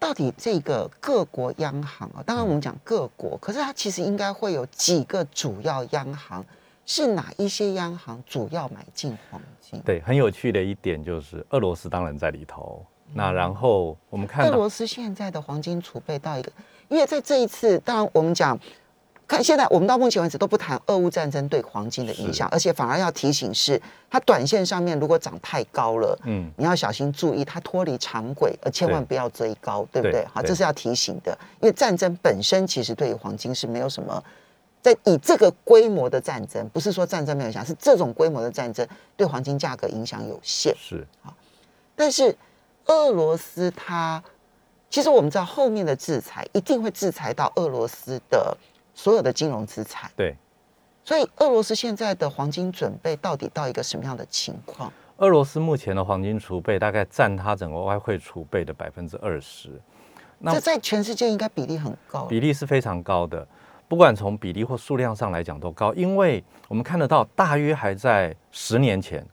[0.00, 6.44] 到底这个各国央行啊，当然我们讲各国，可是它其实应该会有几个主要央行，
[6.84, 9.80] 是哪一些央行主要买进黄金？
[9.84, 12.84] 对，很有趣的一点就是，俄罗斯当然在里头。
[13.14, 16.50] 那然后我们看到，俄罗斯现在的黄金储备到一个，
[16.92, 18.58] 因为在这一次，当然我们讲，
[19.26, 30.26] 看现在我们到目前为止都不谈俄乌战争对黄金的影响，而且反而要提醒是，它短线上面如果涨太高了，嗯，你要小心注意，它脱离常轨，而千万不要追高，对不对对？
[30.26, 34.22] 好，这是要提醒的，因为战争本身其实对于黄金是没有什么。
[34.82, 40.74] 在以这个规模的战争，不是说战争没有影响，是这种规模的战争对黄金价格影响有限。
[40.76, 41.06] 是
[41.94, 42.36] 但是
[42.86, 44.20] 俄罗斯它，
[44.92, 48.54] 其实我们知道后面的制裁一定会制裁到俄罗斯的
[48.94, 50.36] 所有的金融资产，对。
[51.02, 54.92] 所以俄罗斯现在的黄金准备到底到一个什么样的情况？
[55.16, 59.70] 俄罗斯目前的黄金储备大概占它整个外汇储备的百分之二十，
[60.38, 62.26] 那这在全世界应该比例很高。
[62.26, 63.48] 比例是非常高的。
[63.88, 69.26] 不管从比例或数量上来讲都高，因为我们看得到，大约还在十年前，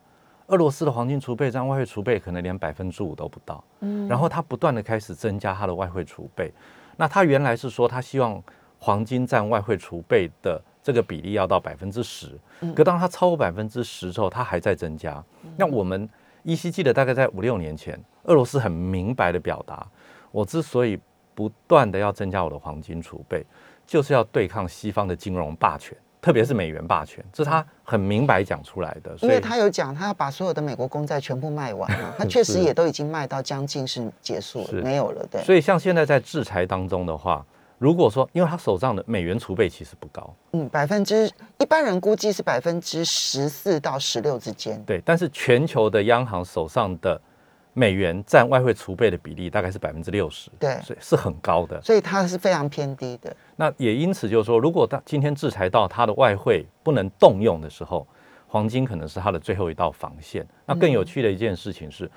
[0.49, 3.63] 俄罗斯的黄金储备占外汇储备可能连百分之五都不到。
[3.79, 6.51] 嗯，然后它不断的开始增加它的外汇储备。
[6.97, 8.43] 那它原来是说，它希望
[8.77, 12.37] 黄金占外汇储备的这个比例要到百分之十，
[12.75, 15.23] 可当它超过百分之十之后，它还在增加。
[15.55, 16.09] 那我们
[16.43, 19.87] 依稀记得，大概在五六年前，俄罗斯很明白的表达，
[20.31, 20.99] 我之所以
[21.35, 23.45] 不断的要增加我的黄金储备，
[23.85, 29.15] 就是要对抗西方的金融霸权，特别是美元霸权，这是他很明白讲出来的。
[29.21, 35.25] 因为他有讲，他要把所有的美国公债全部卖完了， 他确实也都已经卖到将近是结束了，没有了。
[35.31, 37.45] 对，所以像现在在制裁当中的话，
[37.77, 44.83] 如果说因为他手上的美元储备其实不高，嗯，百分之一般人估计是百分之十四到十六之间。
[44.83, 47.19] 对，但是全球的央行手上的
[47.79, 51.81] 美元占外汇储备的比例大概是百分之六十，对所以是很高的。
[51.81, 53.33] 所以它是非常偏低的。
[53.55, 58.05] 那也因此就是说，如果他今天制裁到它的外汇不能动用的时候，
[58.49, 60.45] 黄金可能是它的最后一道防线。
[60.65, 62.11] 那更有趣的一件事情是，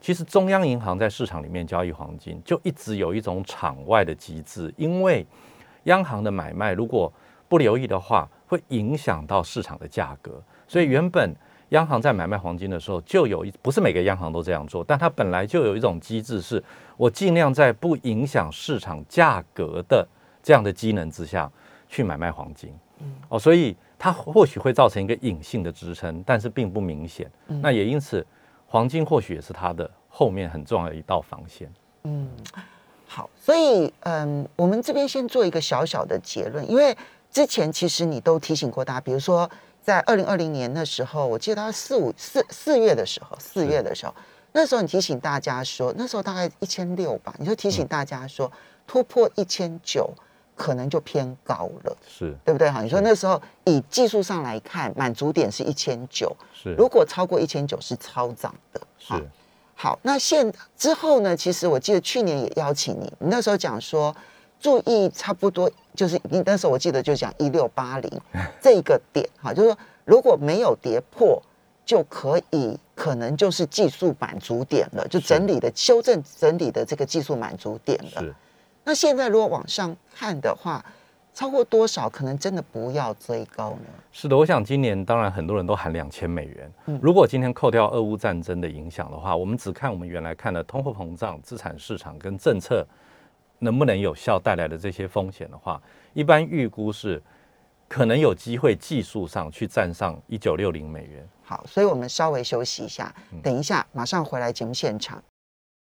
[0.00, 5.24] 其实中央银行在市场里面交易黄金，就一直有一种场外的机制，因为
[5.84, 7.12] 央行的买卖如果
[7.48, 10.42] 不留意的话，会影响到市场的价格。
[10.66, 11.32] 所以原本
[11.70, 16.62] 央行在买卖黄金的时候，就有一不是每个央行都这样做，但它本来就有一种机制，是
[16.96, 20.06] 我尽量在不影响市场价格的
[20.42, 21.50] 这样的机能之下
[21.88, 22.72] 去买卖黄金。
[23.28, 27.30] 哦，所以它或许会造成一个隐性的支撑，但是并不明显。
[27.46, 28.24] 那也因此，
[28.66, 31.70] 黄金或许也是它的后面很重要的一道防线。
[32.04, 32.28] 嗯
[33.06, 36.96] 好，所以嗯，我们这边先做一个小小的结论，因为
[37.30, 39.48] 之前其实你都提醒过大家，比如说
[39.84, 44.14] 在二零二零年的时候，我记得大概四五四四月的时候，四月的时候，
[44.52, 48.50] 那时候你提醒大家说，那时候大概一千六吧，你就提醒大家说，
[48.86, 50.10] 突破一千九
[50.56, 52.34] 可能就偏高了，是。
[52.44, 52.70] 对不对？
[52.70, 56.74] 哈，你说那时候以技术上来看，满足点是一千九，是。
[56.78, 59.12] 如果超过一千九是超涨的，是。
[59.74, 61.36] 好，那现之后呢？
[61.36, 64.14] 其实我记得去年也邀请你，你那时候讲说，
[64.60, 68.20] 注意差不多就是你那时候我记得就讲一六八零
[68.60, 71.42] 这个点，哈，就是说如果没有跌破，
[71.84, 78.20] 就可以可能就是技术满足点了，就整理的修正整理的这个技术满足点了。
[78.20, 78.34] 是
[78.84, 80.84] 那现在如果往上看的话，
[81.32, 83.86] 超过多少可能真的不要追高呢？
[84.12, 86.72] 是的，我想今年当然很多人都喊两千美元。
[86.86, 92.86] 嗯如果今天扣掉俄乌战争的影响的话，我们只看我们原来看的通货膨胀、资产市场跟政策
[93.60, 95.80] 能不能有效带来的这些风险的话，
[96.12, 97.22] 一般预估是
[97.88, 101.26] 可能有机会技术上去站上一九六零美元。
[101.42, 105.22] 好，所以我们稍微休息一下，等一下马上回来节目现场。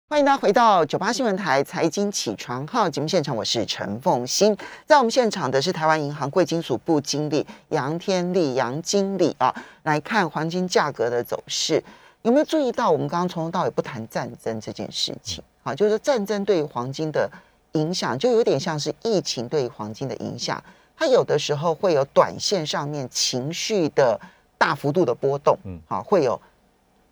[0.10, 4.58] 欢迎大家回到九八新闻台财经起床号节目现场，我是陈凤欣。
[4.86, 11.82] 在我们现场的是台湾银行贵金属部经理杨天利杨经理啊，来看黄金价格的走势。
[12.24, 15.42] 有没有注意到，我们刚刚从头到尾不谈战争这件事情？
[15.64, 17.32] 好，就是说战争对于黄金的
[17.74, 20.64] 影响，就有点像是疫情对于黄金的影响。
[20.98, 24.20] 它有的时候会有短线上面情绪的
[24.58, 26.40] 大幅度的波动，嗯嗯，好，会有。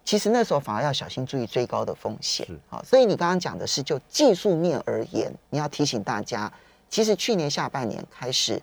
[0.05, 6.51] 其实那时候反而要小心注意追高的风险是，好，所以你刚刚讲的是就技术面而言，你要提醒大家，
[6.89, 8.59] 其实去年下半年开始，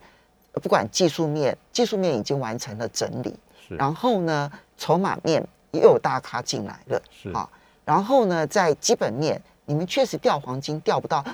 [0.53, 3.37] 呃不管技术面，技术面已经完成了整理，
[3.69, 7.49] 是然后呢，筹码面也有大咖进来了，是好，
[7.85, 11.25] 然后呢，在基本面，你们确实掉黄金掉不到，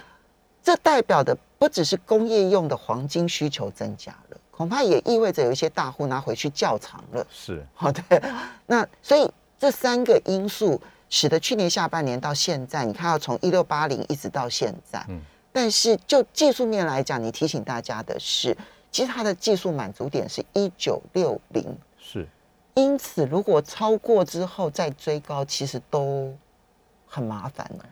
[0.63, 7.27] 这代表的不只是工业用的黄金需求增加了，恐怕也意味着有一些大户拿回去窖藏了。
[7.31, 8.23] 是 好对，
[8.67, 15.21] 那所以这三个因素使得去年下半年到现在，你看要从一六八零一直到现在，嗯
[15.55, 18.57] 但是就技术面来讲，你提醒大家的是，
[18.91, 22.27] 其实它的技术满足点是一九六零，是
[22.73, 26.35] 因此如果超过之后再追高，其实都
[27.07, 27.85] 很麻烦了。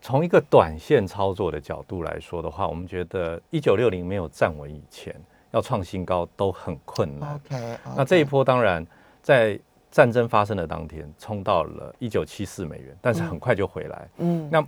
[0.00, 5.14] 从一个短线操作的角度来说的话，我们觉得一九六零没有站稳以前，
[5.50, 7.34] 要创新高都很困难。
[7.34, 8.86] OK，, 那这一波当然
[9.22, 9.58] 在
[9.90, 14.08] 战争发生的当天冲到了一九七四美元，但是很快就回来。
[14.18, 14.66] 嗯那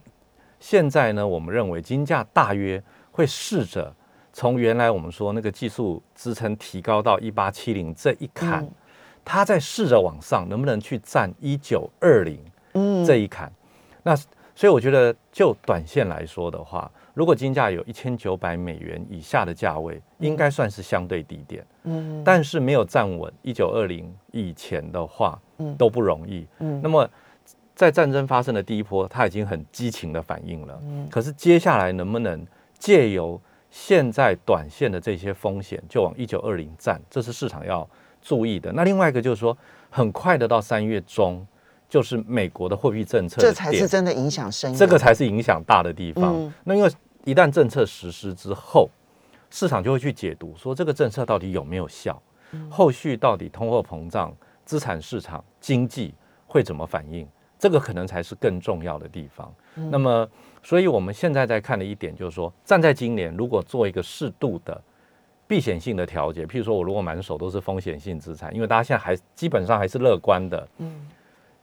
[0.60, 3.94] 现在呢，我们认为金价大约会试着
[4.32, 8.70] 从原来我们说那个技术支撑提高到一八七零这一坎，嗯
[9.24, 12.38] 它在试着往上，能不能去站一九二零
[12.74, 13.50] 嗯这一坎？
[14.02, 14.14] 那
[14.62, 21.66] 所以我觉得就短线来说的话，如果金价有一千九百美元以下的价位，应该算是相对低点。
[21.82, 26.46] 嗯但是没有站稳一九二零以前的话嗯，都不容易。
[26.60, 27.10] 嗯那么
[27.74, 30.78] 在战争发生的第一波，它已经很激情的反应了。
[30.84, 32.46] 嗯可是接下来能不能
[32.78, 37.84] 借由现在短线的这些风险，就往一九二零站，这是市场要
[38.20, 38.70] 注意的。
[38.70, 39.58] 那另外一个就是说，
[39.90, 41.44] 很快的到三月中，
[41.92, 44.78] 就是美国的货币政策这才是真的影响深远。
[44.78, 46.34] 这个才是影响大的地方。
[46.34, 46.90] 嗯那因为
[47.24, 48.88] 一旦政策实施之后，
[49.50, 52.18] 市场就会去解读说这个政策到底有没有效，
[52.52, 56.14] 嗯后续到底通货膨胀、资产市场、经济
[56.46, 57.28] 会怎么反应，
[57.58, 59.54] 这个可能才是更重要的地方。
[59.74, 60.26] 嗯那么，
[60.62, 64.80] 所以我们现在在看的一点就是说，站在今年如果做一个适度的。
[65.48, 71.06] 避险性的调节，譬如说我如果满手都是风险性资产，因为大家现在还基本上还是乐观的，嗯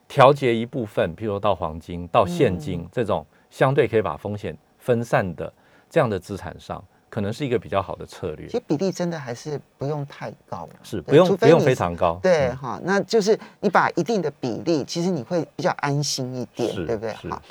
[0.10, 2.90] 调节一部分，譬如说到黄金、到现金、嗯。
[2.92, 5.54] 这种相对可以把风险分散的
[5.90, 8.48] 这样的资产上，可能是一个比较好的策略。
[8.48, 8.58] 其。
[8.58, 12.22] 实比例真的还是不用太高了，是不用不用非常高，嗯。
[12.24, 17.14] 对哈，那就是你把一定的比例，其实你会比较安心一点，是对不对？
[17.22, 17.30] 是。
[17.30, 17.42] 好，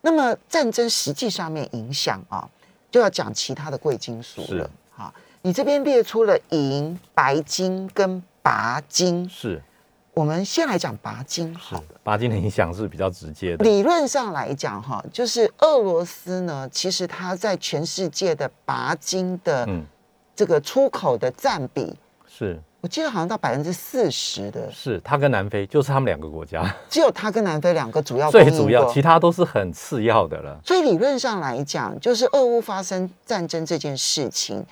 [0.00, 2.48] 那么战争实际上面影响啊，
[2.90, 4.70] 就要讲其他的贵金属了是。
[4.90, 9.62] 好，你这边列出了银、白金跟钯金，是
[10.16, 11.84] 我们先来讲拔金是好了。
[12.02, 19.84] 钯金的影响是比较直接的，理论上来讲，哈，就是俄罗斯呢，其实它在全世界的拔金的嗯，
[20.34, 21.94] 这个出口的占比，
[22.26, 22.58] 是。
[22.80, 26.64] 我记得好像到百分之四十的，是，它跟南非就是他们两个国家。
[26.88, 30.58] 只有它跟南非两个主要最主要，其他都是很次要的了。
[30.64, 34.64] 所以理论上来讲，就是俄乌发生战争这件事情，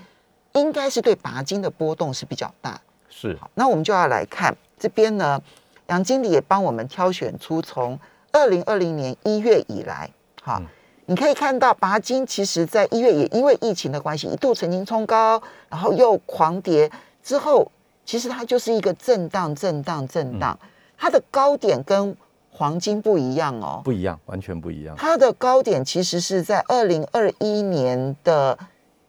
[0.54, 2.80] 应该是对拔金的波动是比较大。
[3.10, 3.36] 是。
[3.38, 5.40] 好，那我们就要来看这边呢，
[5.86, 7.98] 杨经理也帮我们挑选出从
[8.32, 10.10] 二零二零年一月以来，
[10.42, 10.66] 哈、嗯。
[11.06, 16.90] 你可以看到，拔金其实在一月也因为疫情的关系，一度曾经冲高，然后又狂跌，
[17.22, 17.72] 之后
[18.04, 20.58] 其实它就是一个震荡、震荡、震荡。
[20.98, 22.14] 它的高点跟
[22.50, 24.94] 黄金不一样哦，不一样，完全不一样。
[24.98, 28.58] 它的高点其实是在二零二一年的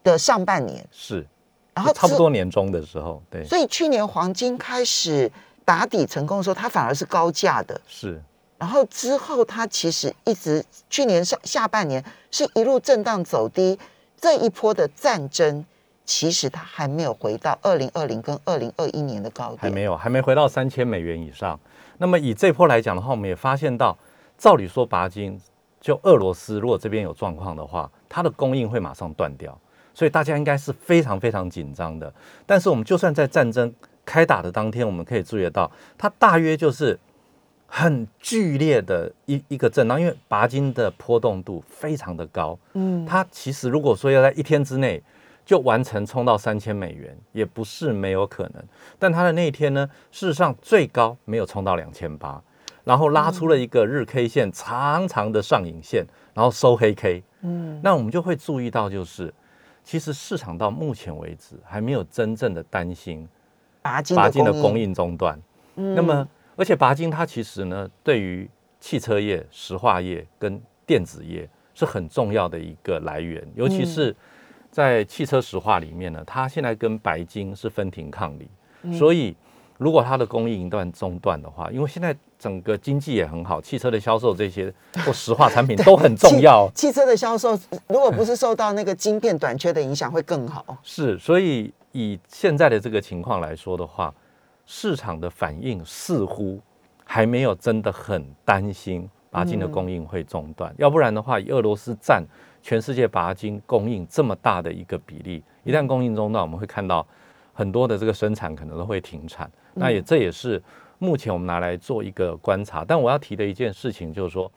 [0.02, 1.26] 的上半年，是，
[1.74, 5.30] 然后差不多年中的时候，对，所以去年黄金开始
[5.66, 7.78] 打底成功的时候，它反而是高价的。
[7.86, 8.22] 是，
[8.56, 13.78] 然后之后它其实一直去年上下半年是一路震荡走低，
[14.18, 15.64] 这一波的战争
[16.04, 21.58] 其实它还没有回到二零二零跟二零二一年的高点，还没有，还没回到三千美元以上。
[21.98, 23.98] 那么以这波来讲的话，我们也发现到，
[24.38, 25.40] 照理说拔金
[25.80, 29.58] 就俄罗斯如果这边有状况的话，它的供应会马上断掉，
[29.92, 32.12] 所以大家应该是非常非常紧张的。
[32.46, 33.74] 但是我们就算在战争
[34.06, 36.98] 开打的当天，我们可以注意到，它大约就是
[37.66, 42.58] 很剧烈的一一个震荡，因为拔金的波动度非常的高。
[42.72, 45.02] 嗯，它其实如果说要在一天之内。
[45.46, 48.54] 就完成冲到三千美元，也不是没有可能。
[48.98, 52.42] 但它的那一天呢，事实上最高没有冲到两千八，
[52.82, 56.04] 然后拉出了一个日 K 线长长的上影线，
[56.34, 57.22] 然后收黑 K。
[57.42, 59.32] 嗯，那我们就会注意到，就是
[59.84, 63.28] 其实市场到目前为止还没有真正的担心
[64.02, 65.40] 钯金的供应中断。
[65.76, 66.26] 嗯，那么
[66.56, 68.48] 而且拔金它其实呢，对于
[68.80, 74.14] 汽车业、石化业跟电子业是很重要的一个来源，尤其是。
[74.68, 78.46] 在汽车石化里面呢，它现在跟白金是分庭抗礼，
[78.92, 79.34] 所以
[79.78, 84.72] 如果它的供应一段中断的话，因为现在整个经济也很好，汽车的销售这些
[85.04, 86.70] 或石化产品都很重要。
[86.74, 87.58] 汽车的销售
[87.88, 90.76] 如果不是受到那个晶片短缺的影响，会更好。
[90.82, 94.14] 是，所以以现在的这个情况来说的话，
[94.66, 96.60] 市场的反应似乎
[97.04, 102.24] 还没有真的很担心钯金的供应会中断，要不然的话，以俄罗斯占。
[102.62, 107.06] 全世界钯金供应这么大的一个比例，一旦供应中断，我们会看到
[107.52, 109.48] 很多的这个生产可能都会停产。
[109.74, 110.60] 那也这也是
[110.98, 112.84] 目前我们拿来做一个观察。
[112.84, 114.50] 但我要提的一件事情就是说，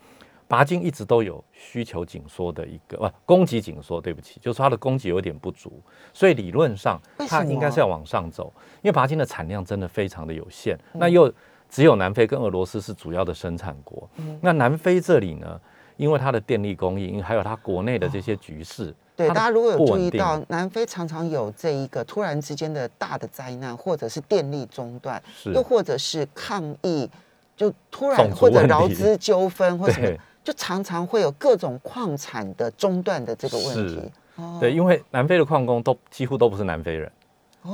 [0.47, 5.81] 钯金一直都有需求紧缩的一个，不，供给紧缩，对不起，就是它的供给有点不足，
[6.13, 10.77] 所以理论上它应该是要往上走，因为钯金的产量真的非常的有限。
[10.93, 11.31] 那又
[11.69, 14.09] 只有南非跟俄罗斯是主要的生产国，
[14.41, 15.59] 那南非这里呢？
[15.97, 25.21] 因为它的电力供应，还有它国内的这些局势，对大家如果有注意到，南非常常有这一个突然之间的大的灾难，或者是电力中断，
[25.53, 27.09] 又或者是抗议，
[27.57, 34.11] 就突然或者劳资纠纷或什么，就常常会有各种矿产的中断的这个问题。
[34.57, 37.11] 对，因为南非的矿工都几乎都不是南非人，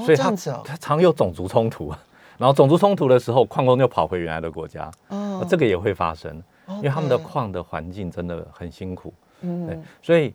[0.03, 0.31] 所以他
[0.63, 1.93] 他常有种族冲突，
[2.39, 6.41] 然后种族冲突的时候，矿工就跑回原来的国家，哦，这个也会发生。
[6.67, 10.33] 因为他们的矿的环境真的很辛苦，嗯，对，所以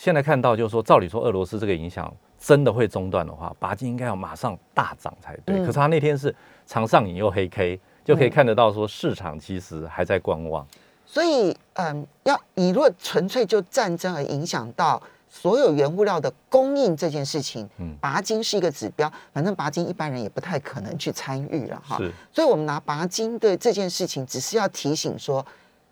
[0.00, 5.58] 现在看到就是说，照理说俄罗斯这个影响真的会中断的话，钯金应该要马上大涨才对。
[5.58, 6.34] 可是他那天是
[6.64, 10.66] 长上影又黑 K，就可以看得到说市场其实还在观望。
[11.04, 15.02] 所以，嗯，要你如果纯粹就战争而影响到。
[15.32, 19.08] 所有原物料的供应这件事情，嗯，钯金是一个指标。
[19.32, 21.96] 反正钯金一般人也不太可能去参与了哈。
[21.98, 25.46] 是所以我们拿钯金的这件事情，只是要提醒说，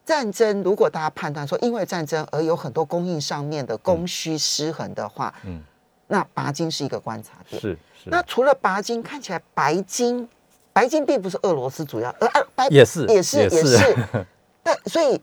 [0.09, 5.61] 战争如果大家判断说因为战争而有很多供应上面的供需失衡的话，嗯，
[6.07, 7.61] 那拔金是一个观察点。
[7.61, 8.09] 是是。
[8.09, 10.27] 那除了拔金，看起来白金，
[10.73, 13.97] 白金并不是俄罗斯主要，呃，白也是也是也是。
[14.65, 15.21] 但所以。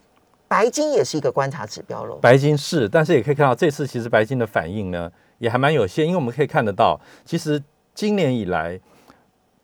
[0.47, 2.19] 白金也是一个观察指标喽。
[2.21, 7.61] 白金是，但是也可以看到这次其实白金的反应呢也还蛮有限，因为我们可以看得到，其实
[7.95, 8.79] 今年以来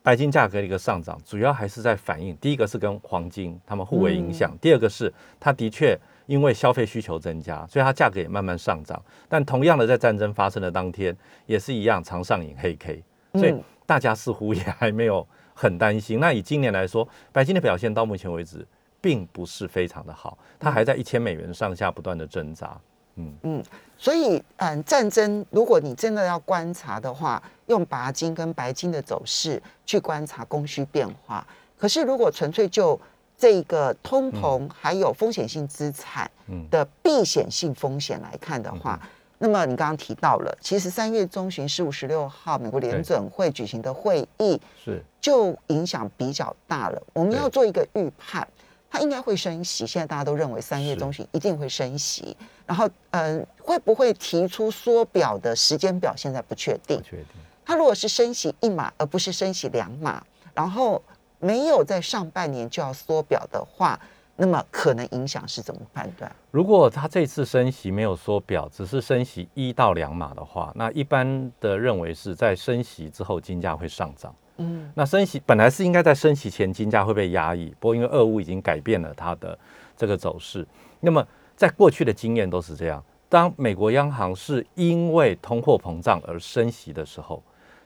[0.02, 9.00] 白金价格的一个上涨，主要还是在反映第一个是跟黄金它们互为影响，第二个是它的确因为消费需求增加，所以它价格也慢慢上涨。
[9.28, 13.02] 但同样的，在战争发生的当天也是一样常上影黑 K，
[13.34, 13.54] 所以
[13.86, 16.18] 大家似乎也还没有很担心。
[16.18, 18.66] 那以今年来说，白金的表现到目前为止。
[19.02, 22.80] 并不是非常的好，它还在一千美元上下不断的挣扎。
[23.16, 23.64] 嗯嗯，
[23.98, 31.46] 所以嗯，战争如果你真的要观察的话，用钯金跟白金的走势去观察供需变化。
[31.78, 32.98] 可是如果纯粹就
[33.36, 36.30] 这个通膨还有风险性资产
[36.70, 39.00] 的避险性风险来看的话，
[39.38, 47.02] 那么你刚刚提到了，其实三月中旬十五十六号美国联准会举行的会议是就影响比较大了。
[47.12, 48.46] 我们要做一个预判。
[48.92, 52.36] 它应该会升息，现在大家都认为三月中旬一定会升息，
[52.66, 56.14] 然后，嗯，会不会提出缩表的时间表？
[56.14, 56.98] 现在不确定。
[56.98, 57.26] 不确定。
[57.64, 60.22] 它如果是升息一码，而不是升息两码，
[60.52, 61.02] 然后
[61.38, 63.98] 没有在上半年就要缩表的话，
[64.36, 66.30] 那么可能影响是怎么判断？
[66.50, 74.34] 如果它这次升息没有缩表，只是升息一到两码的话，那一般的认为是在升息之后金价会上涨。
[74.58, 79.58] 嗯，那升息本来是应该在升息前金价会被压抑，不过因为俄乌已经改变了它的
[79.96, 80.66] 这个走势。
[81.00, 81.26] 那么
[81.56, 87.42] 在过去的经验都是这样，当美国央行是因为通货膨胀而升息的时候，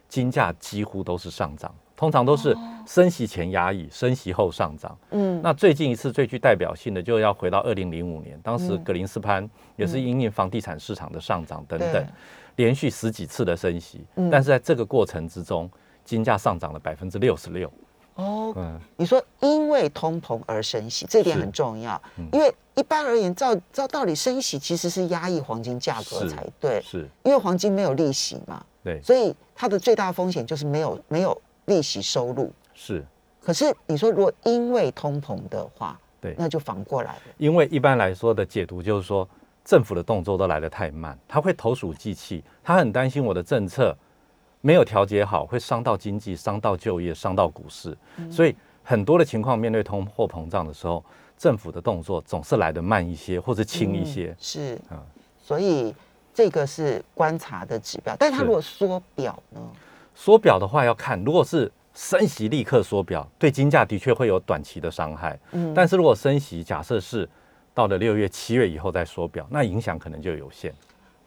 [0.09, 1.75] 金价几乎都是上涨。
[1.97, 2.55] 通常都是
[2.87, 4.95] 升息前压抑，升息后上涨。
[5.13, 12.07] 嗯，那最近一次最具代表性的，就要回到二零零五年，当时格林斯潘也是因应房地产市场的上涨等等，
[12.57, 14.05] 连续十几次的升息。
[14.31, 15.71] 但是在这个过程之中，
[16.07, 17.71] 金价上涨了百分之六十六。
[18.15, 22.01] 哦，嗯，你说因为通膨而升息，这点很重要。
[22.33, 28.65] 因为一般而言，照照道理升息其实是压抑黄金价格才对，是因为黄金没有利息嘛。
[28.83, 31.39] 对，所以它的最大风险就是没有没有。
[31.67, 33.05] 利息收入是，
[33.43, 37.23] 可是你说如果因为通膨的话，对，那就反过来了。
[37.39, 39.29] 因为一般来说的解读就是说，
[39.65, 43.93] 政府的动作都来得太慢，他会投鼠忌器，他很担心我的政策
[44.67, 47.97] 没有调节好，会伤到经济、伤到就业、伤到股市。
[48.29, 48.53] 所以
[48.83, 51.05] 很多的情况，面对通货膨胀的时候，
[51.39, 54.35] 政府的动作总是来得慢一些，或者轻一些。
[54.41, 54.99] 是啊，
[55.41, 55.95] 所以
[56.35, 58.17] 这个是观察的指标。
[58.19, 59.61] 但它如果缩表呢？
[60.17, 65.39] 缩表的话要看，如果是升息立刻缩表，对金价的确会有短期的伤害。
[65.53, 67.29] 嗯，但是如果升息，假设是
[67.73, 70.75] 到了六月、七月以后再缩表，那影响可能就有限。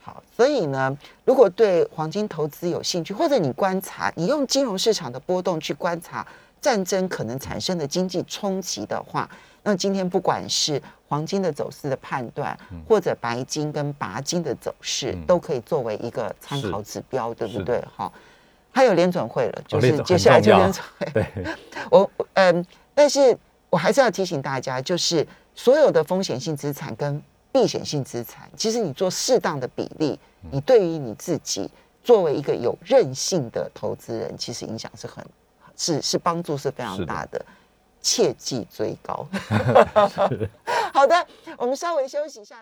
[0.09, 6.25] 好，所以呢，如果对黄金投资有兴趣，或者你观察，你用金融市场的波动去观察
[6.59, 9.29] 战争可能产生的经济冲击的话，
[9.61, 12.57] 那今天不管是黄金的走势的判断，
[12.87, 17.79] 或者白金跟拔金的走势，都可以作为一个参考指标，对不对？
[17.95, 18.11] 哈。
[18.71, 21.11] 还有联准会了，就是接下来就联准会。
[21.11, 21.25] 对，
[21.91, 23.37] 我嗯，但是
[23.69, 27.21] 我还是要提醒大家，就是所有的风险性资产跟
[27.51, 30.19] 避险性资产，其实你做适当的比例，
[30.51, 31.69] 你对于你自己
[32.03, 35.25] 作为一个有韧性的投资人，其实影响是很
[35.75, 37.45] 是是帮助是非常大的，
[38.01, 39.27] 切忌追高。
[40.93, 41.27] 好的，
[41.57, 42.57] 我们稍微休息一下。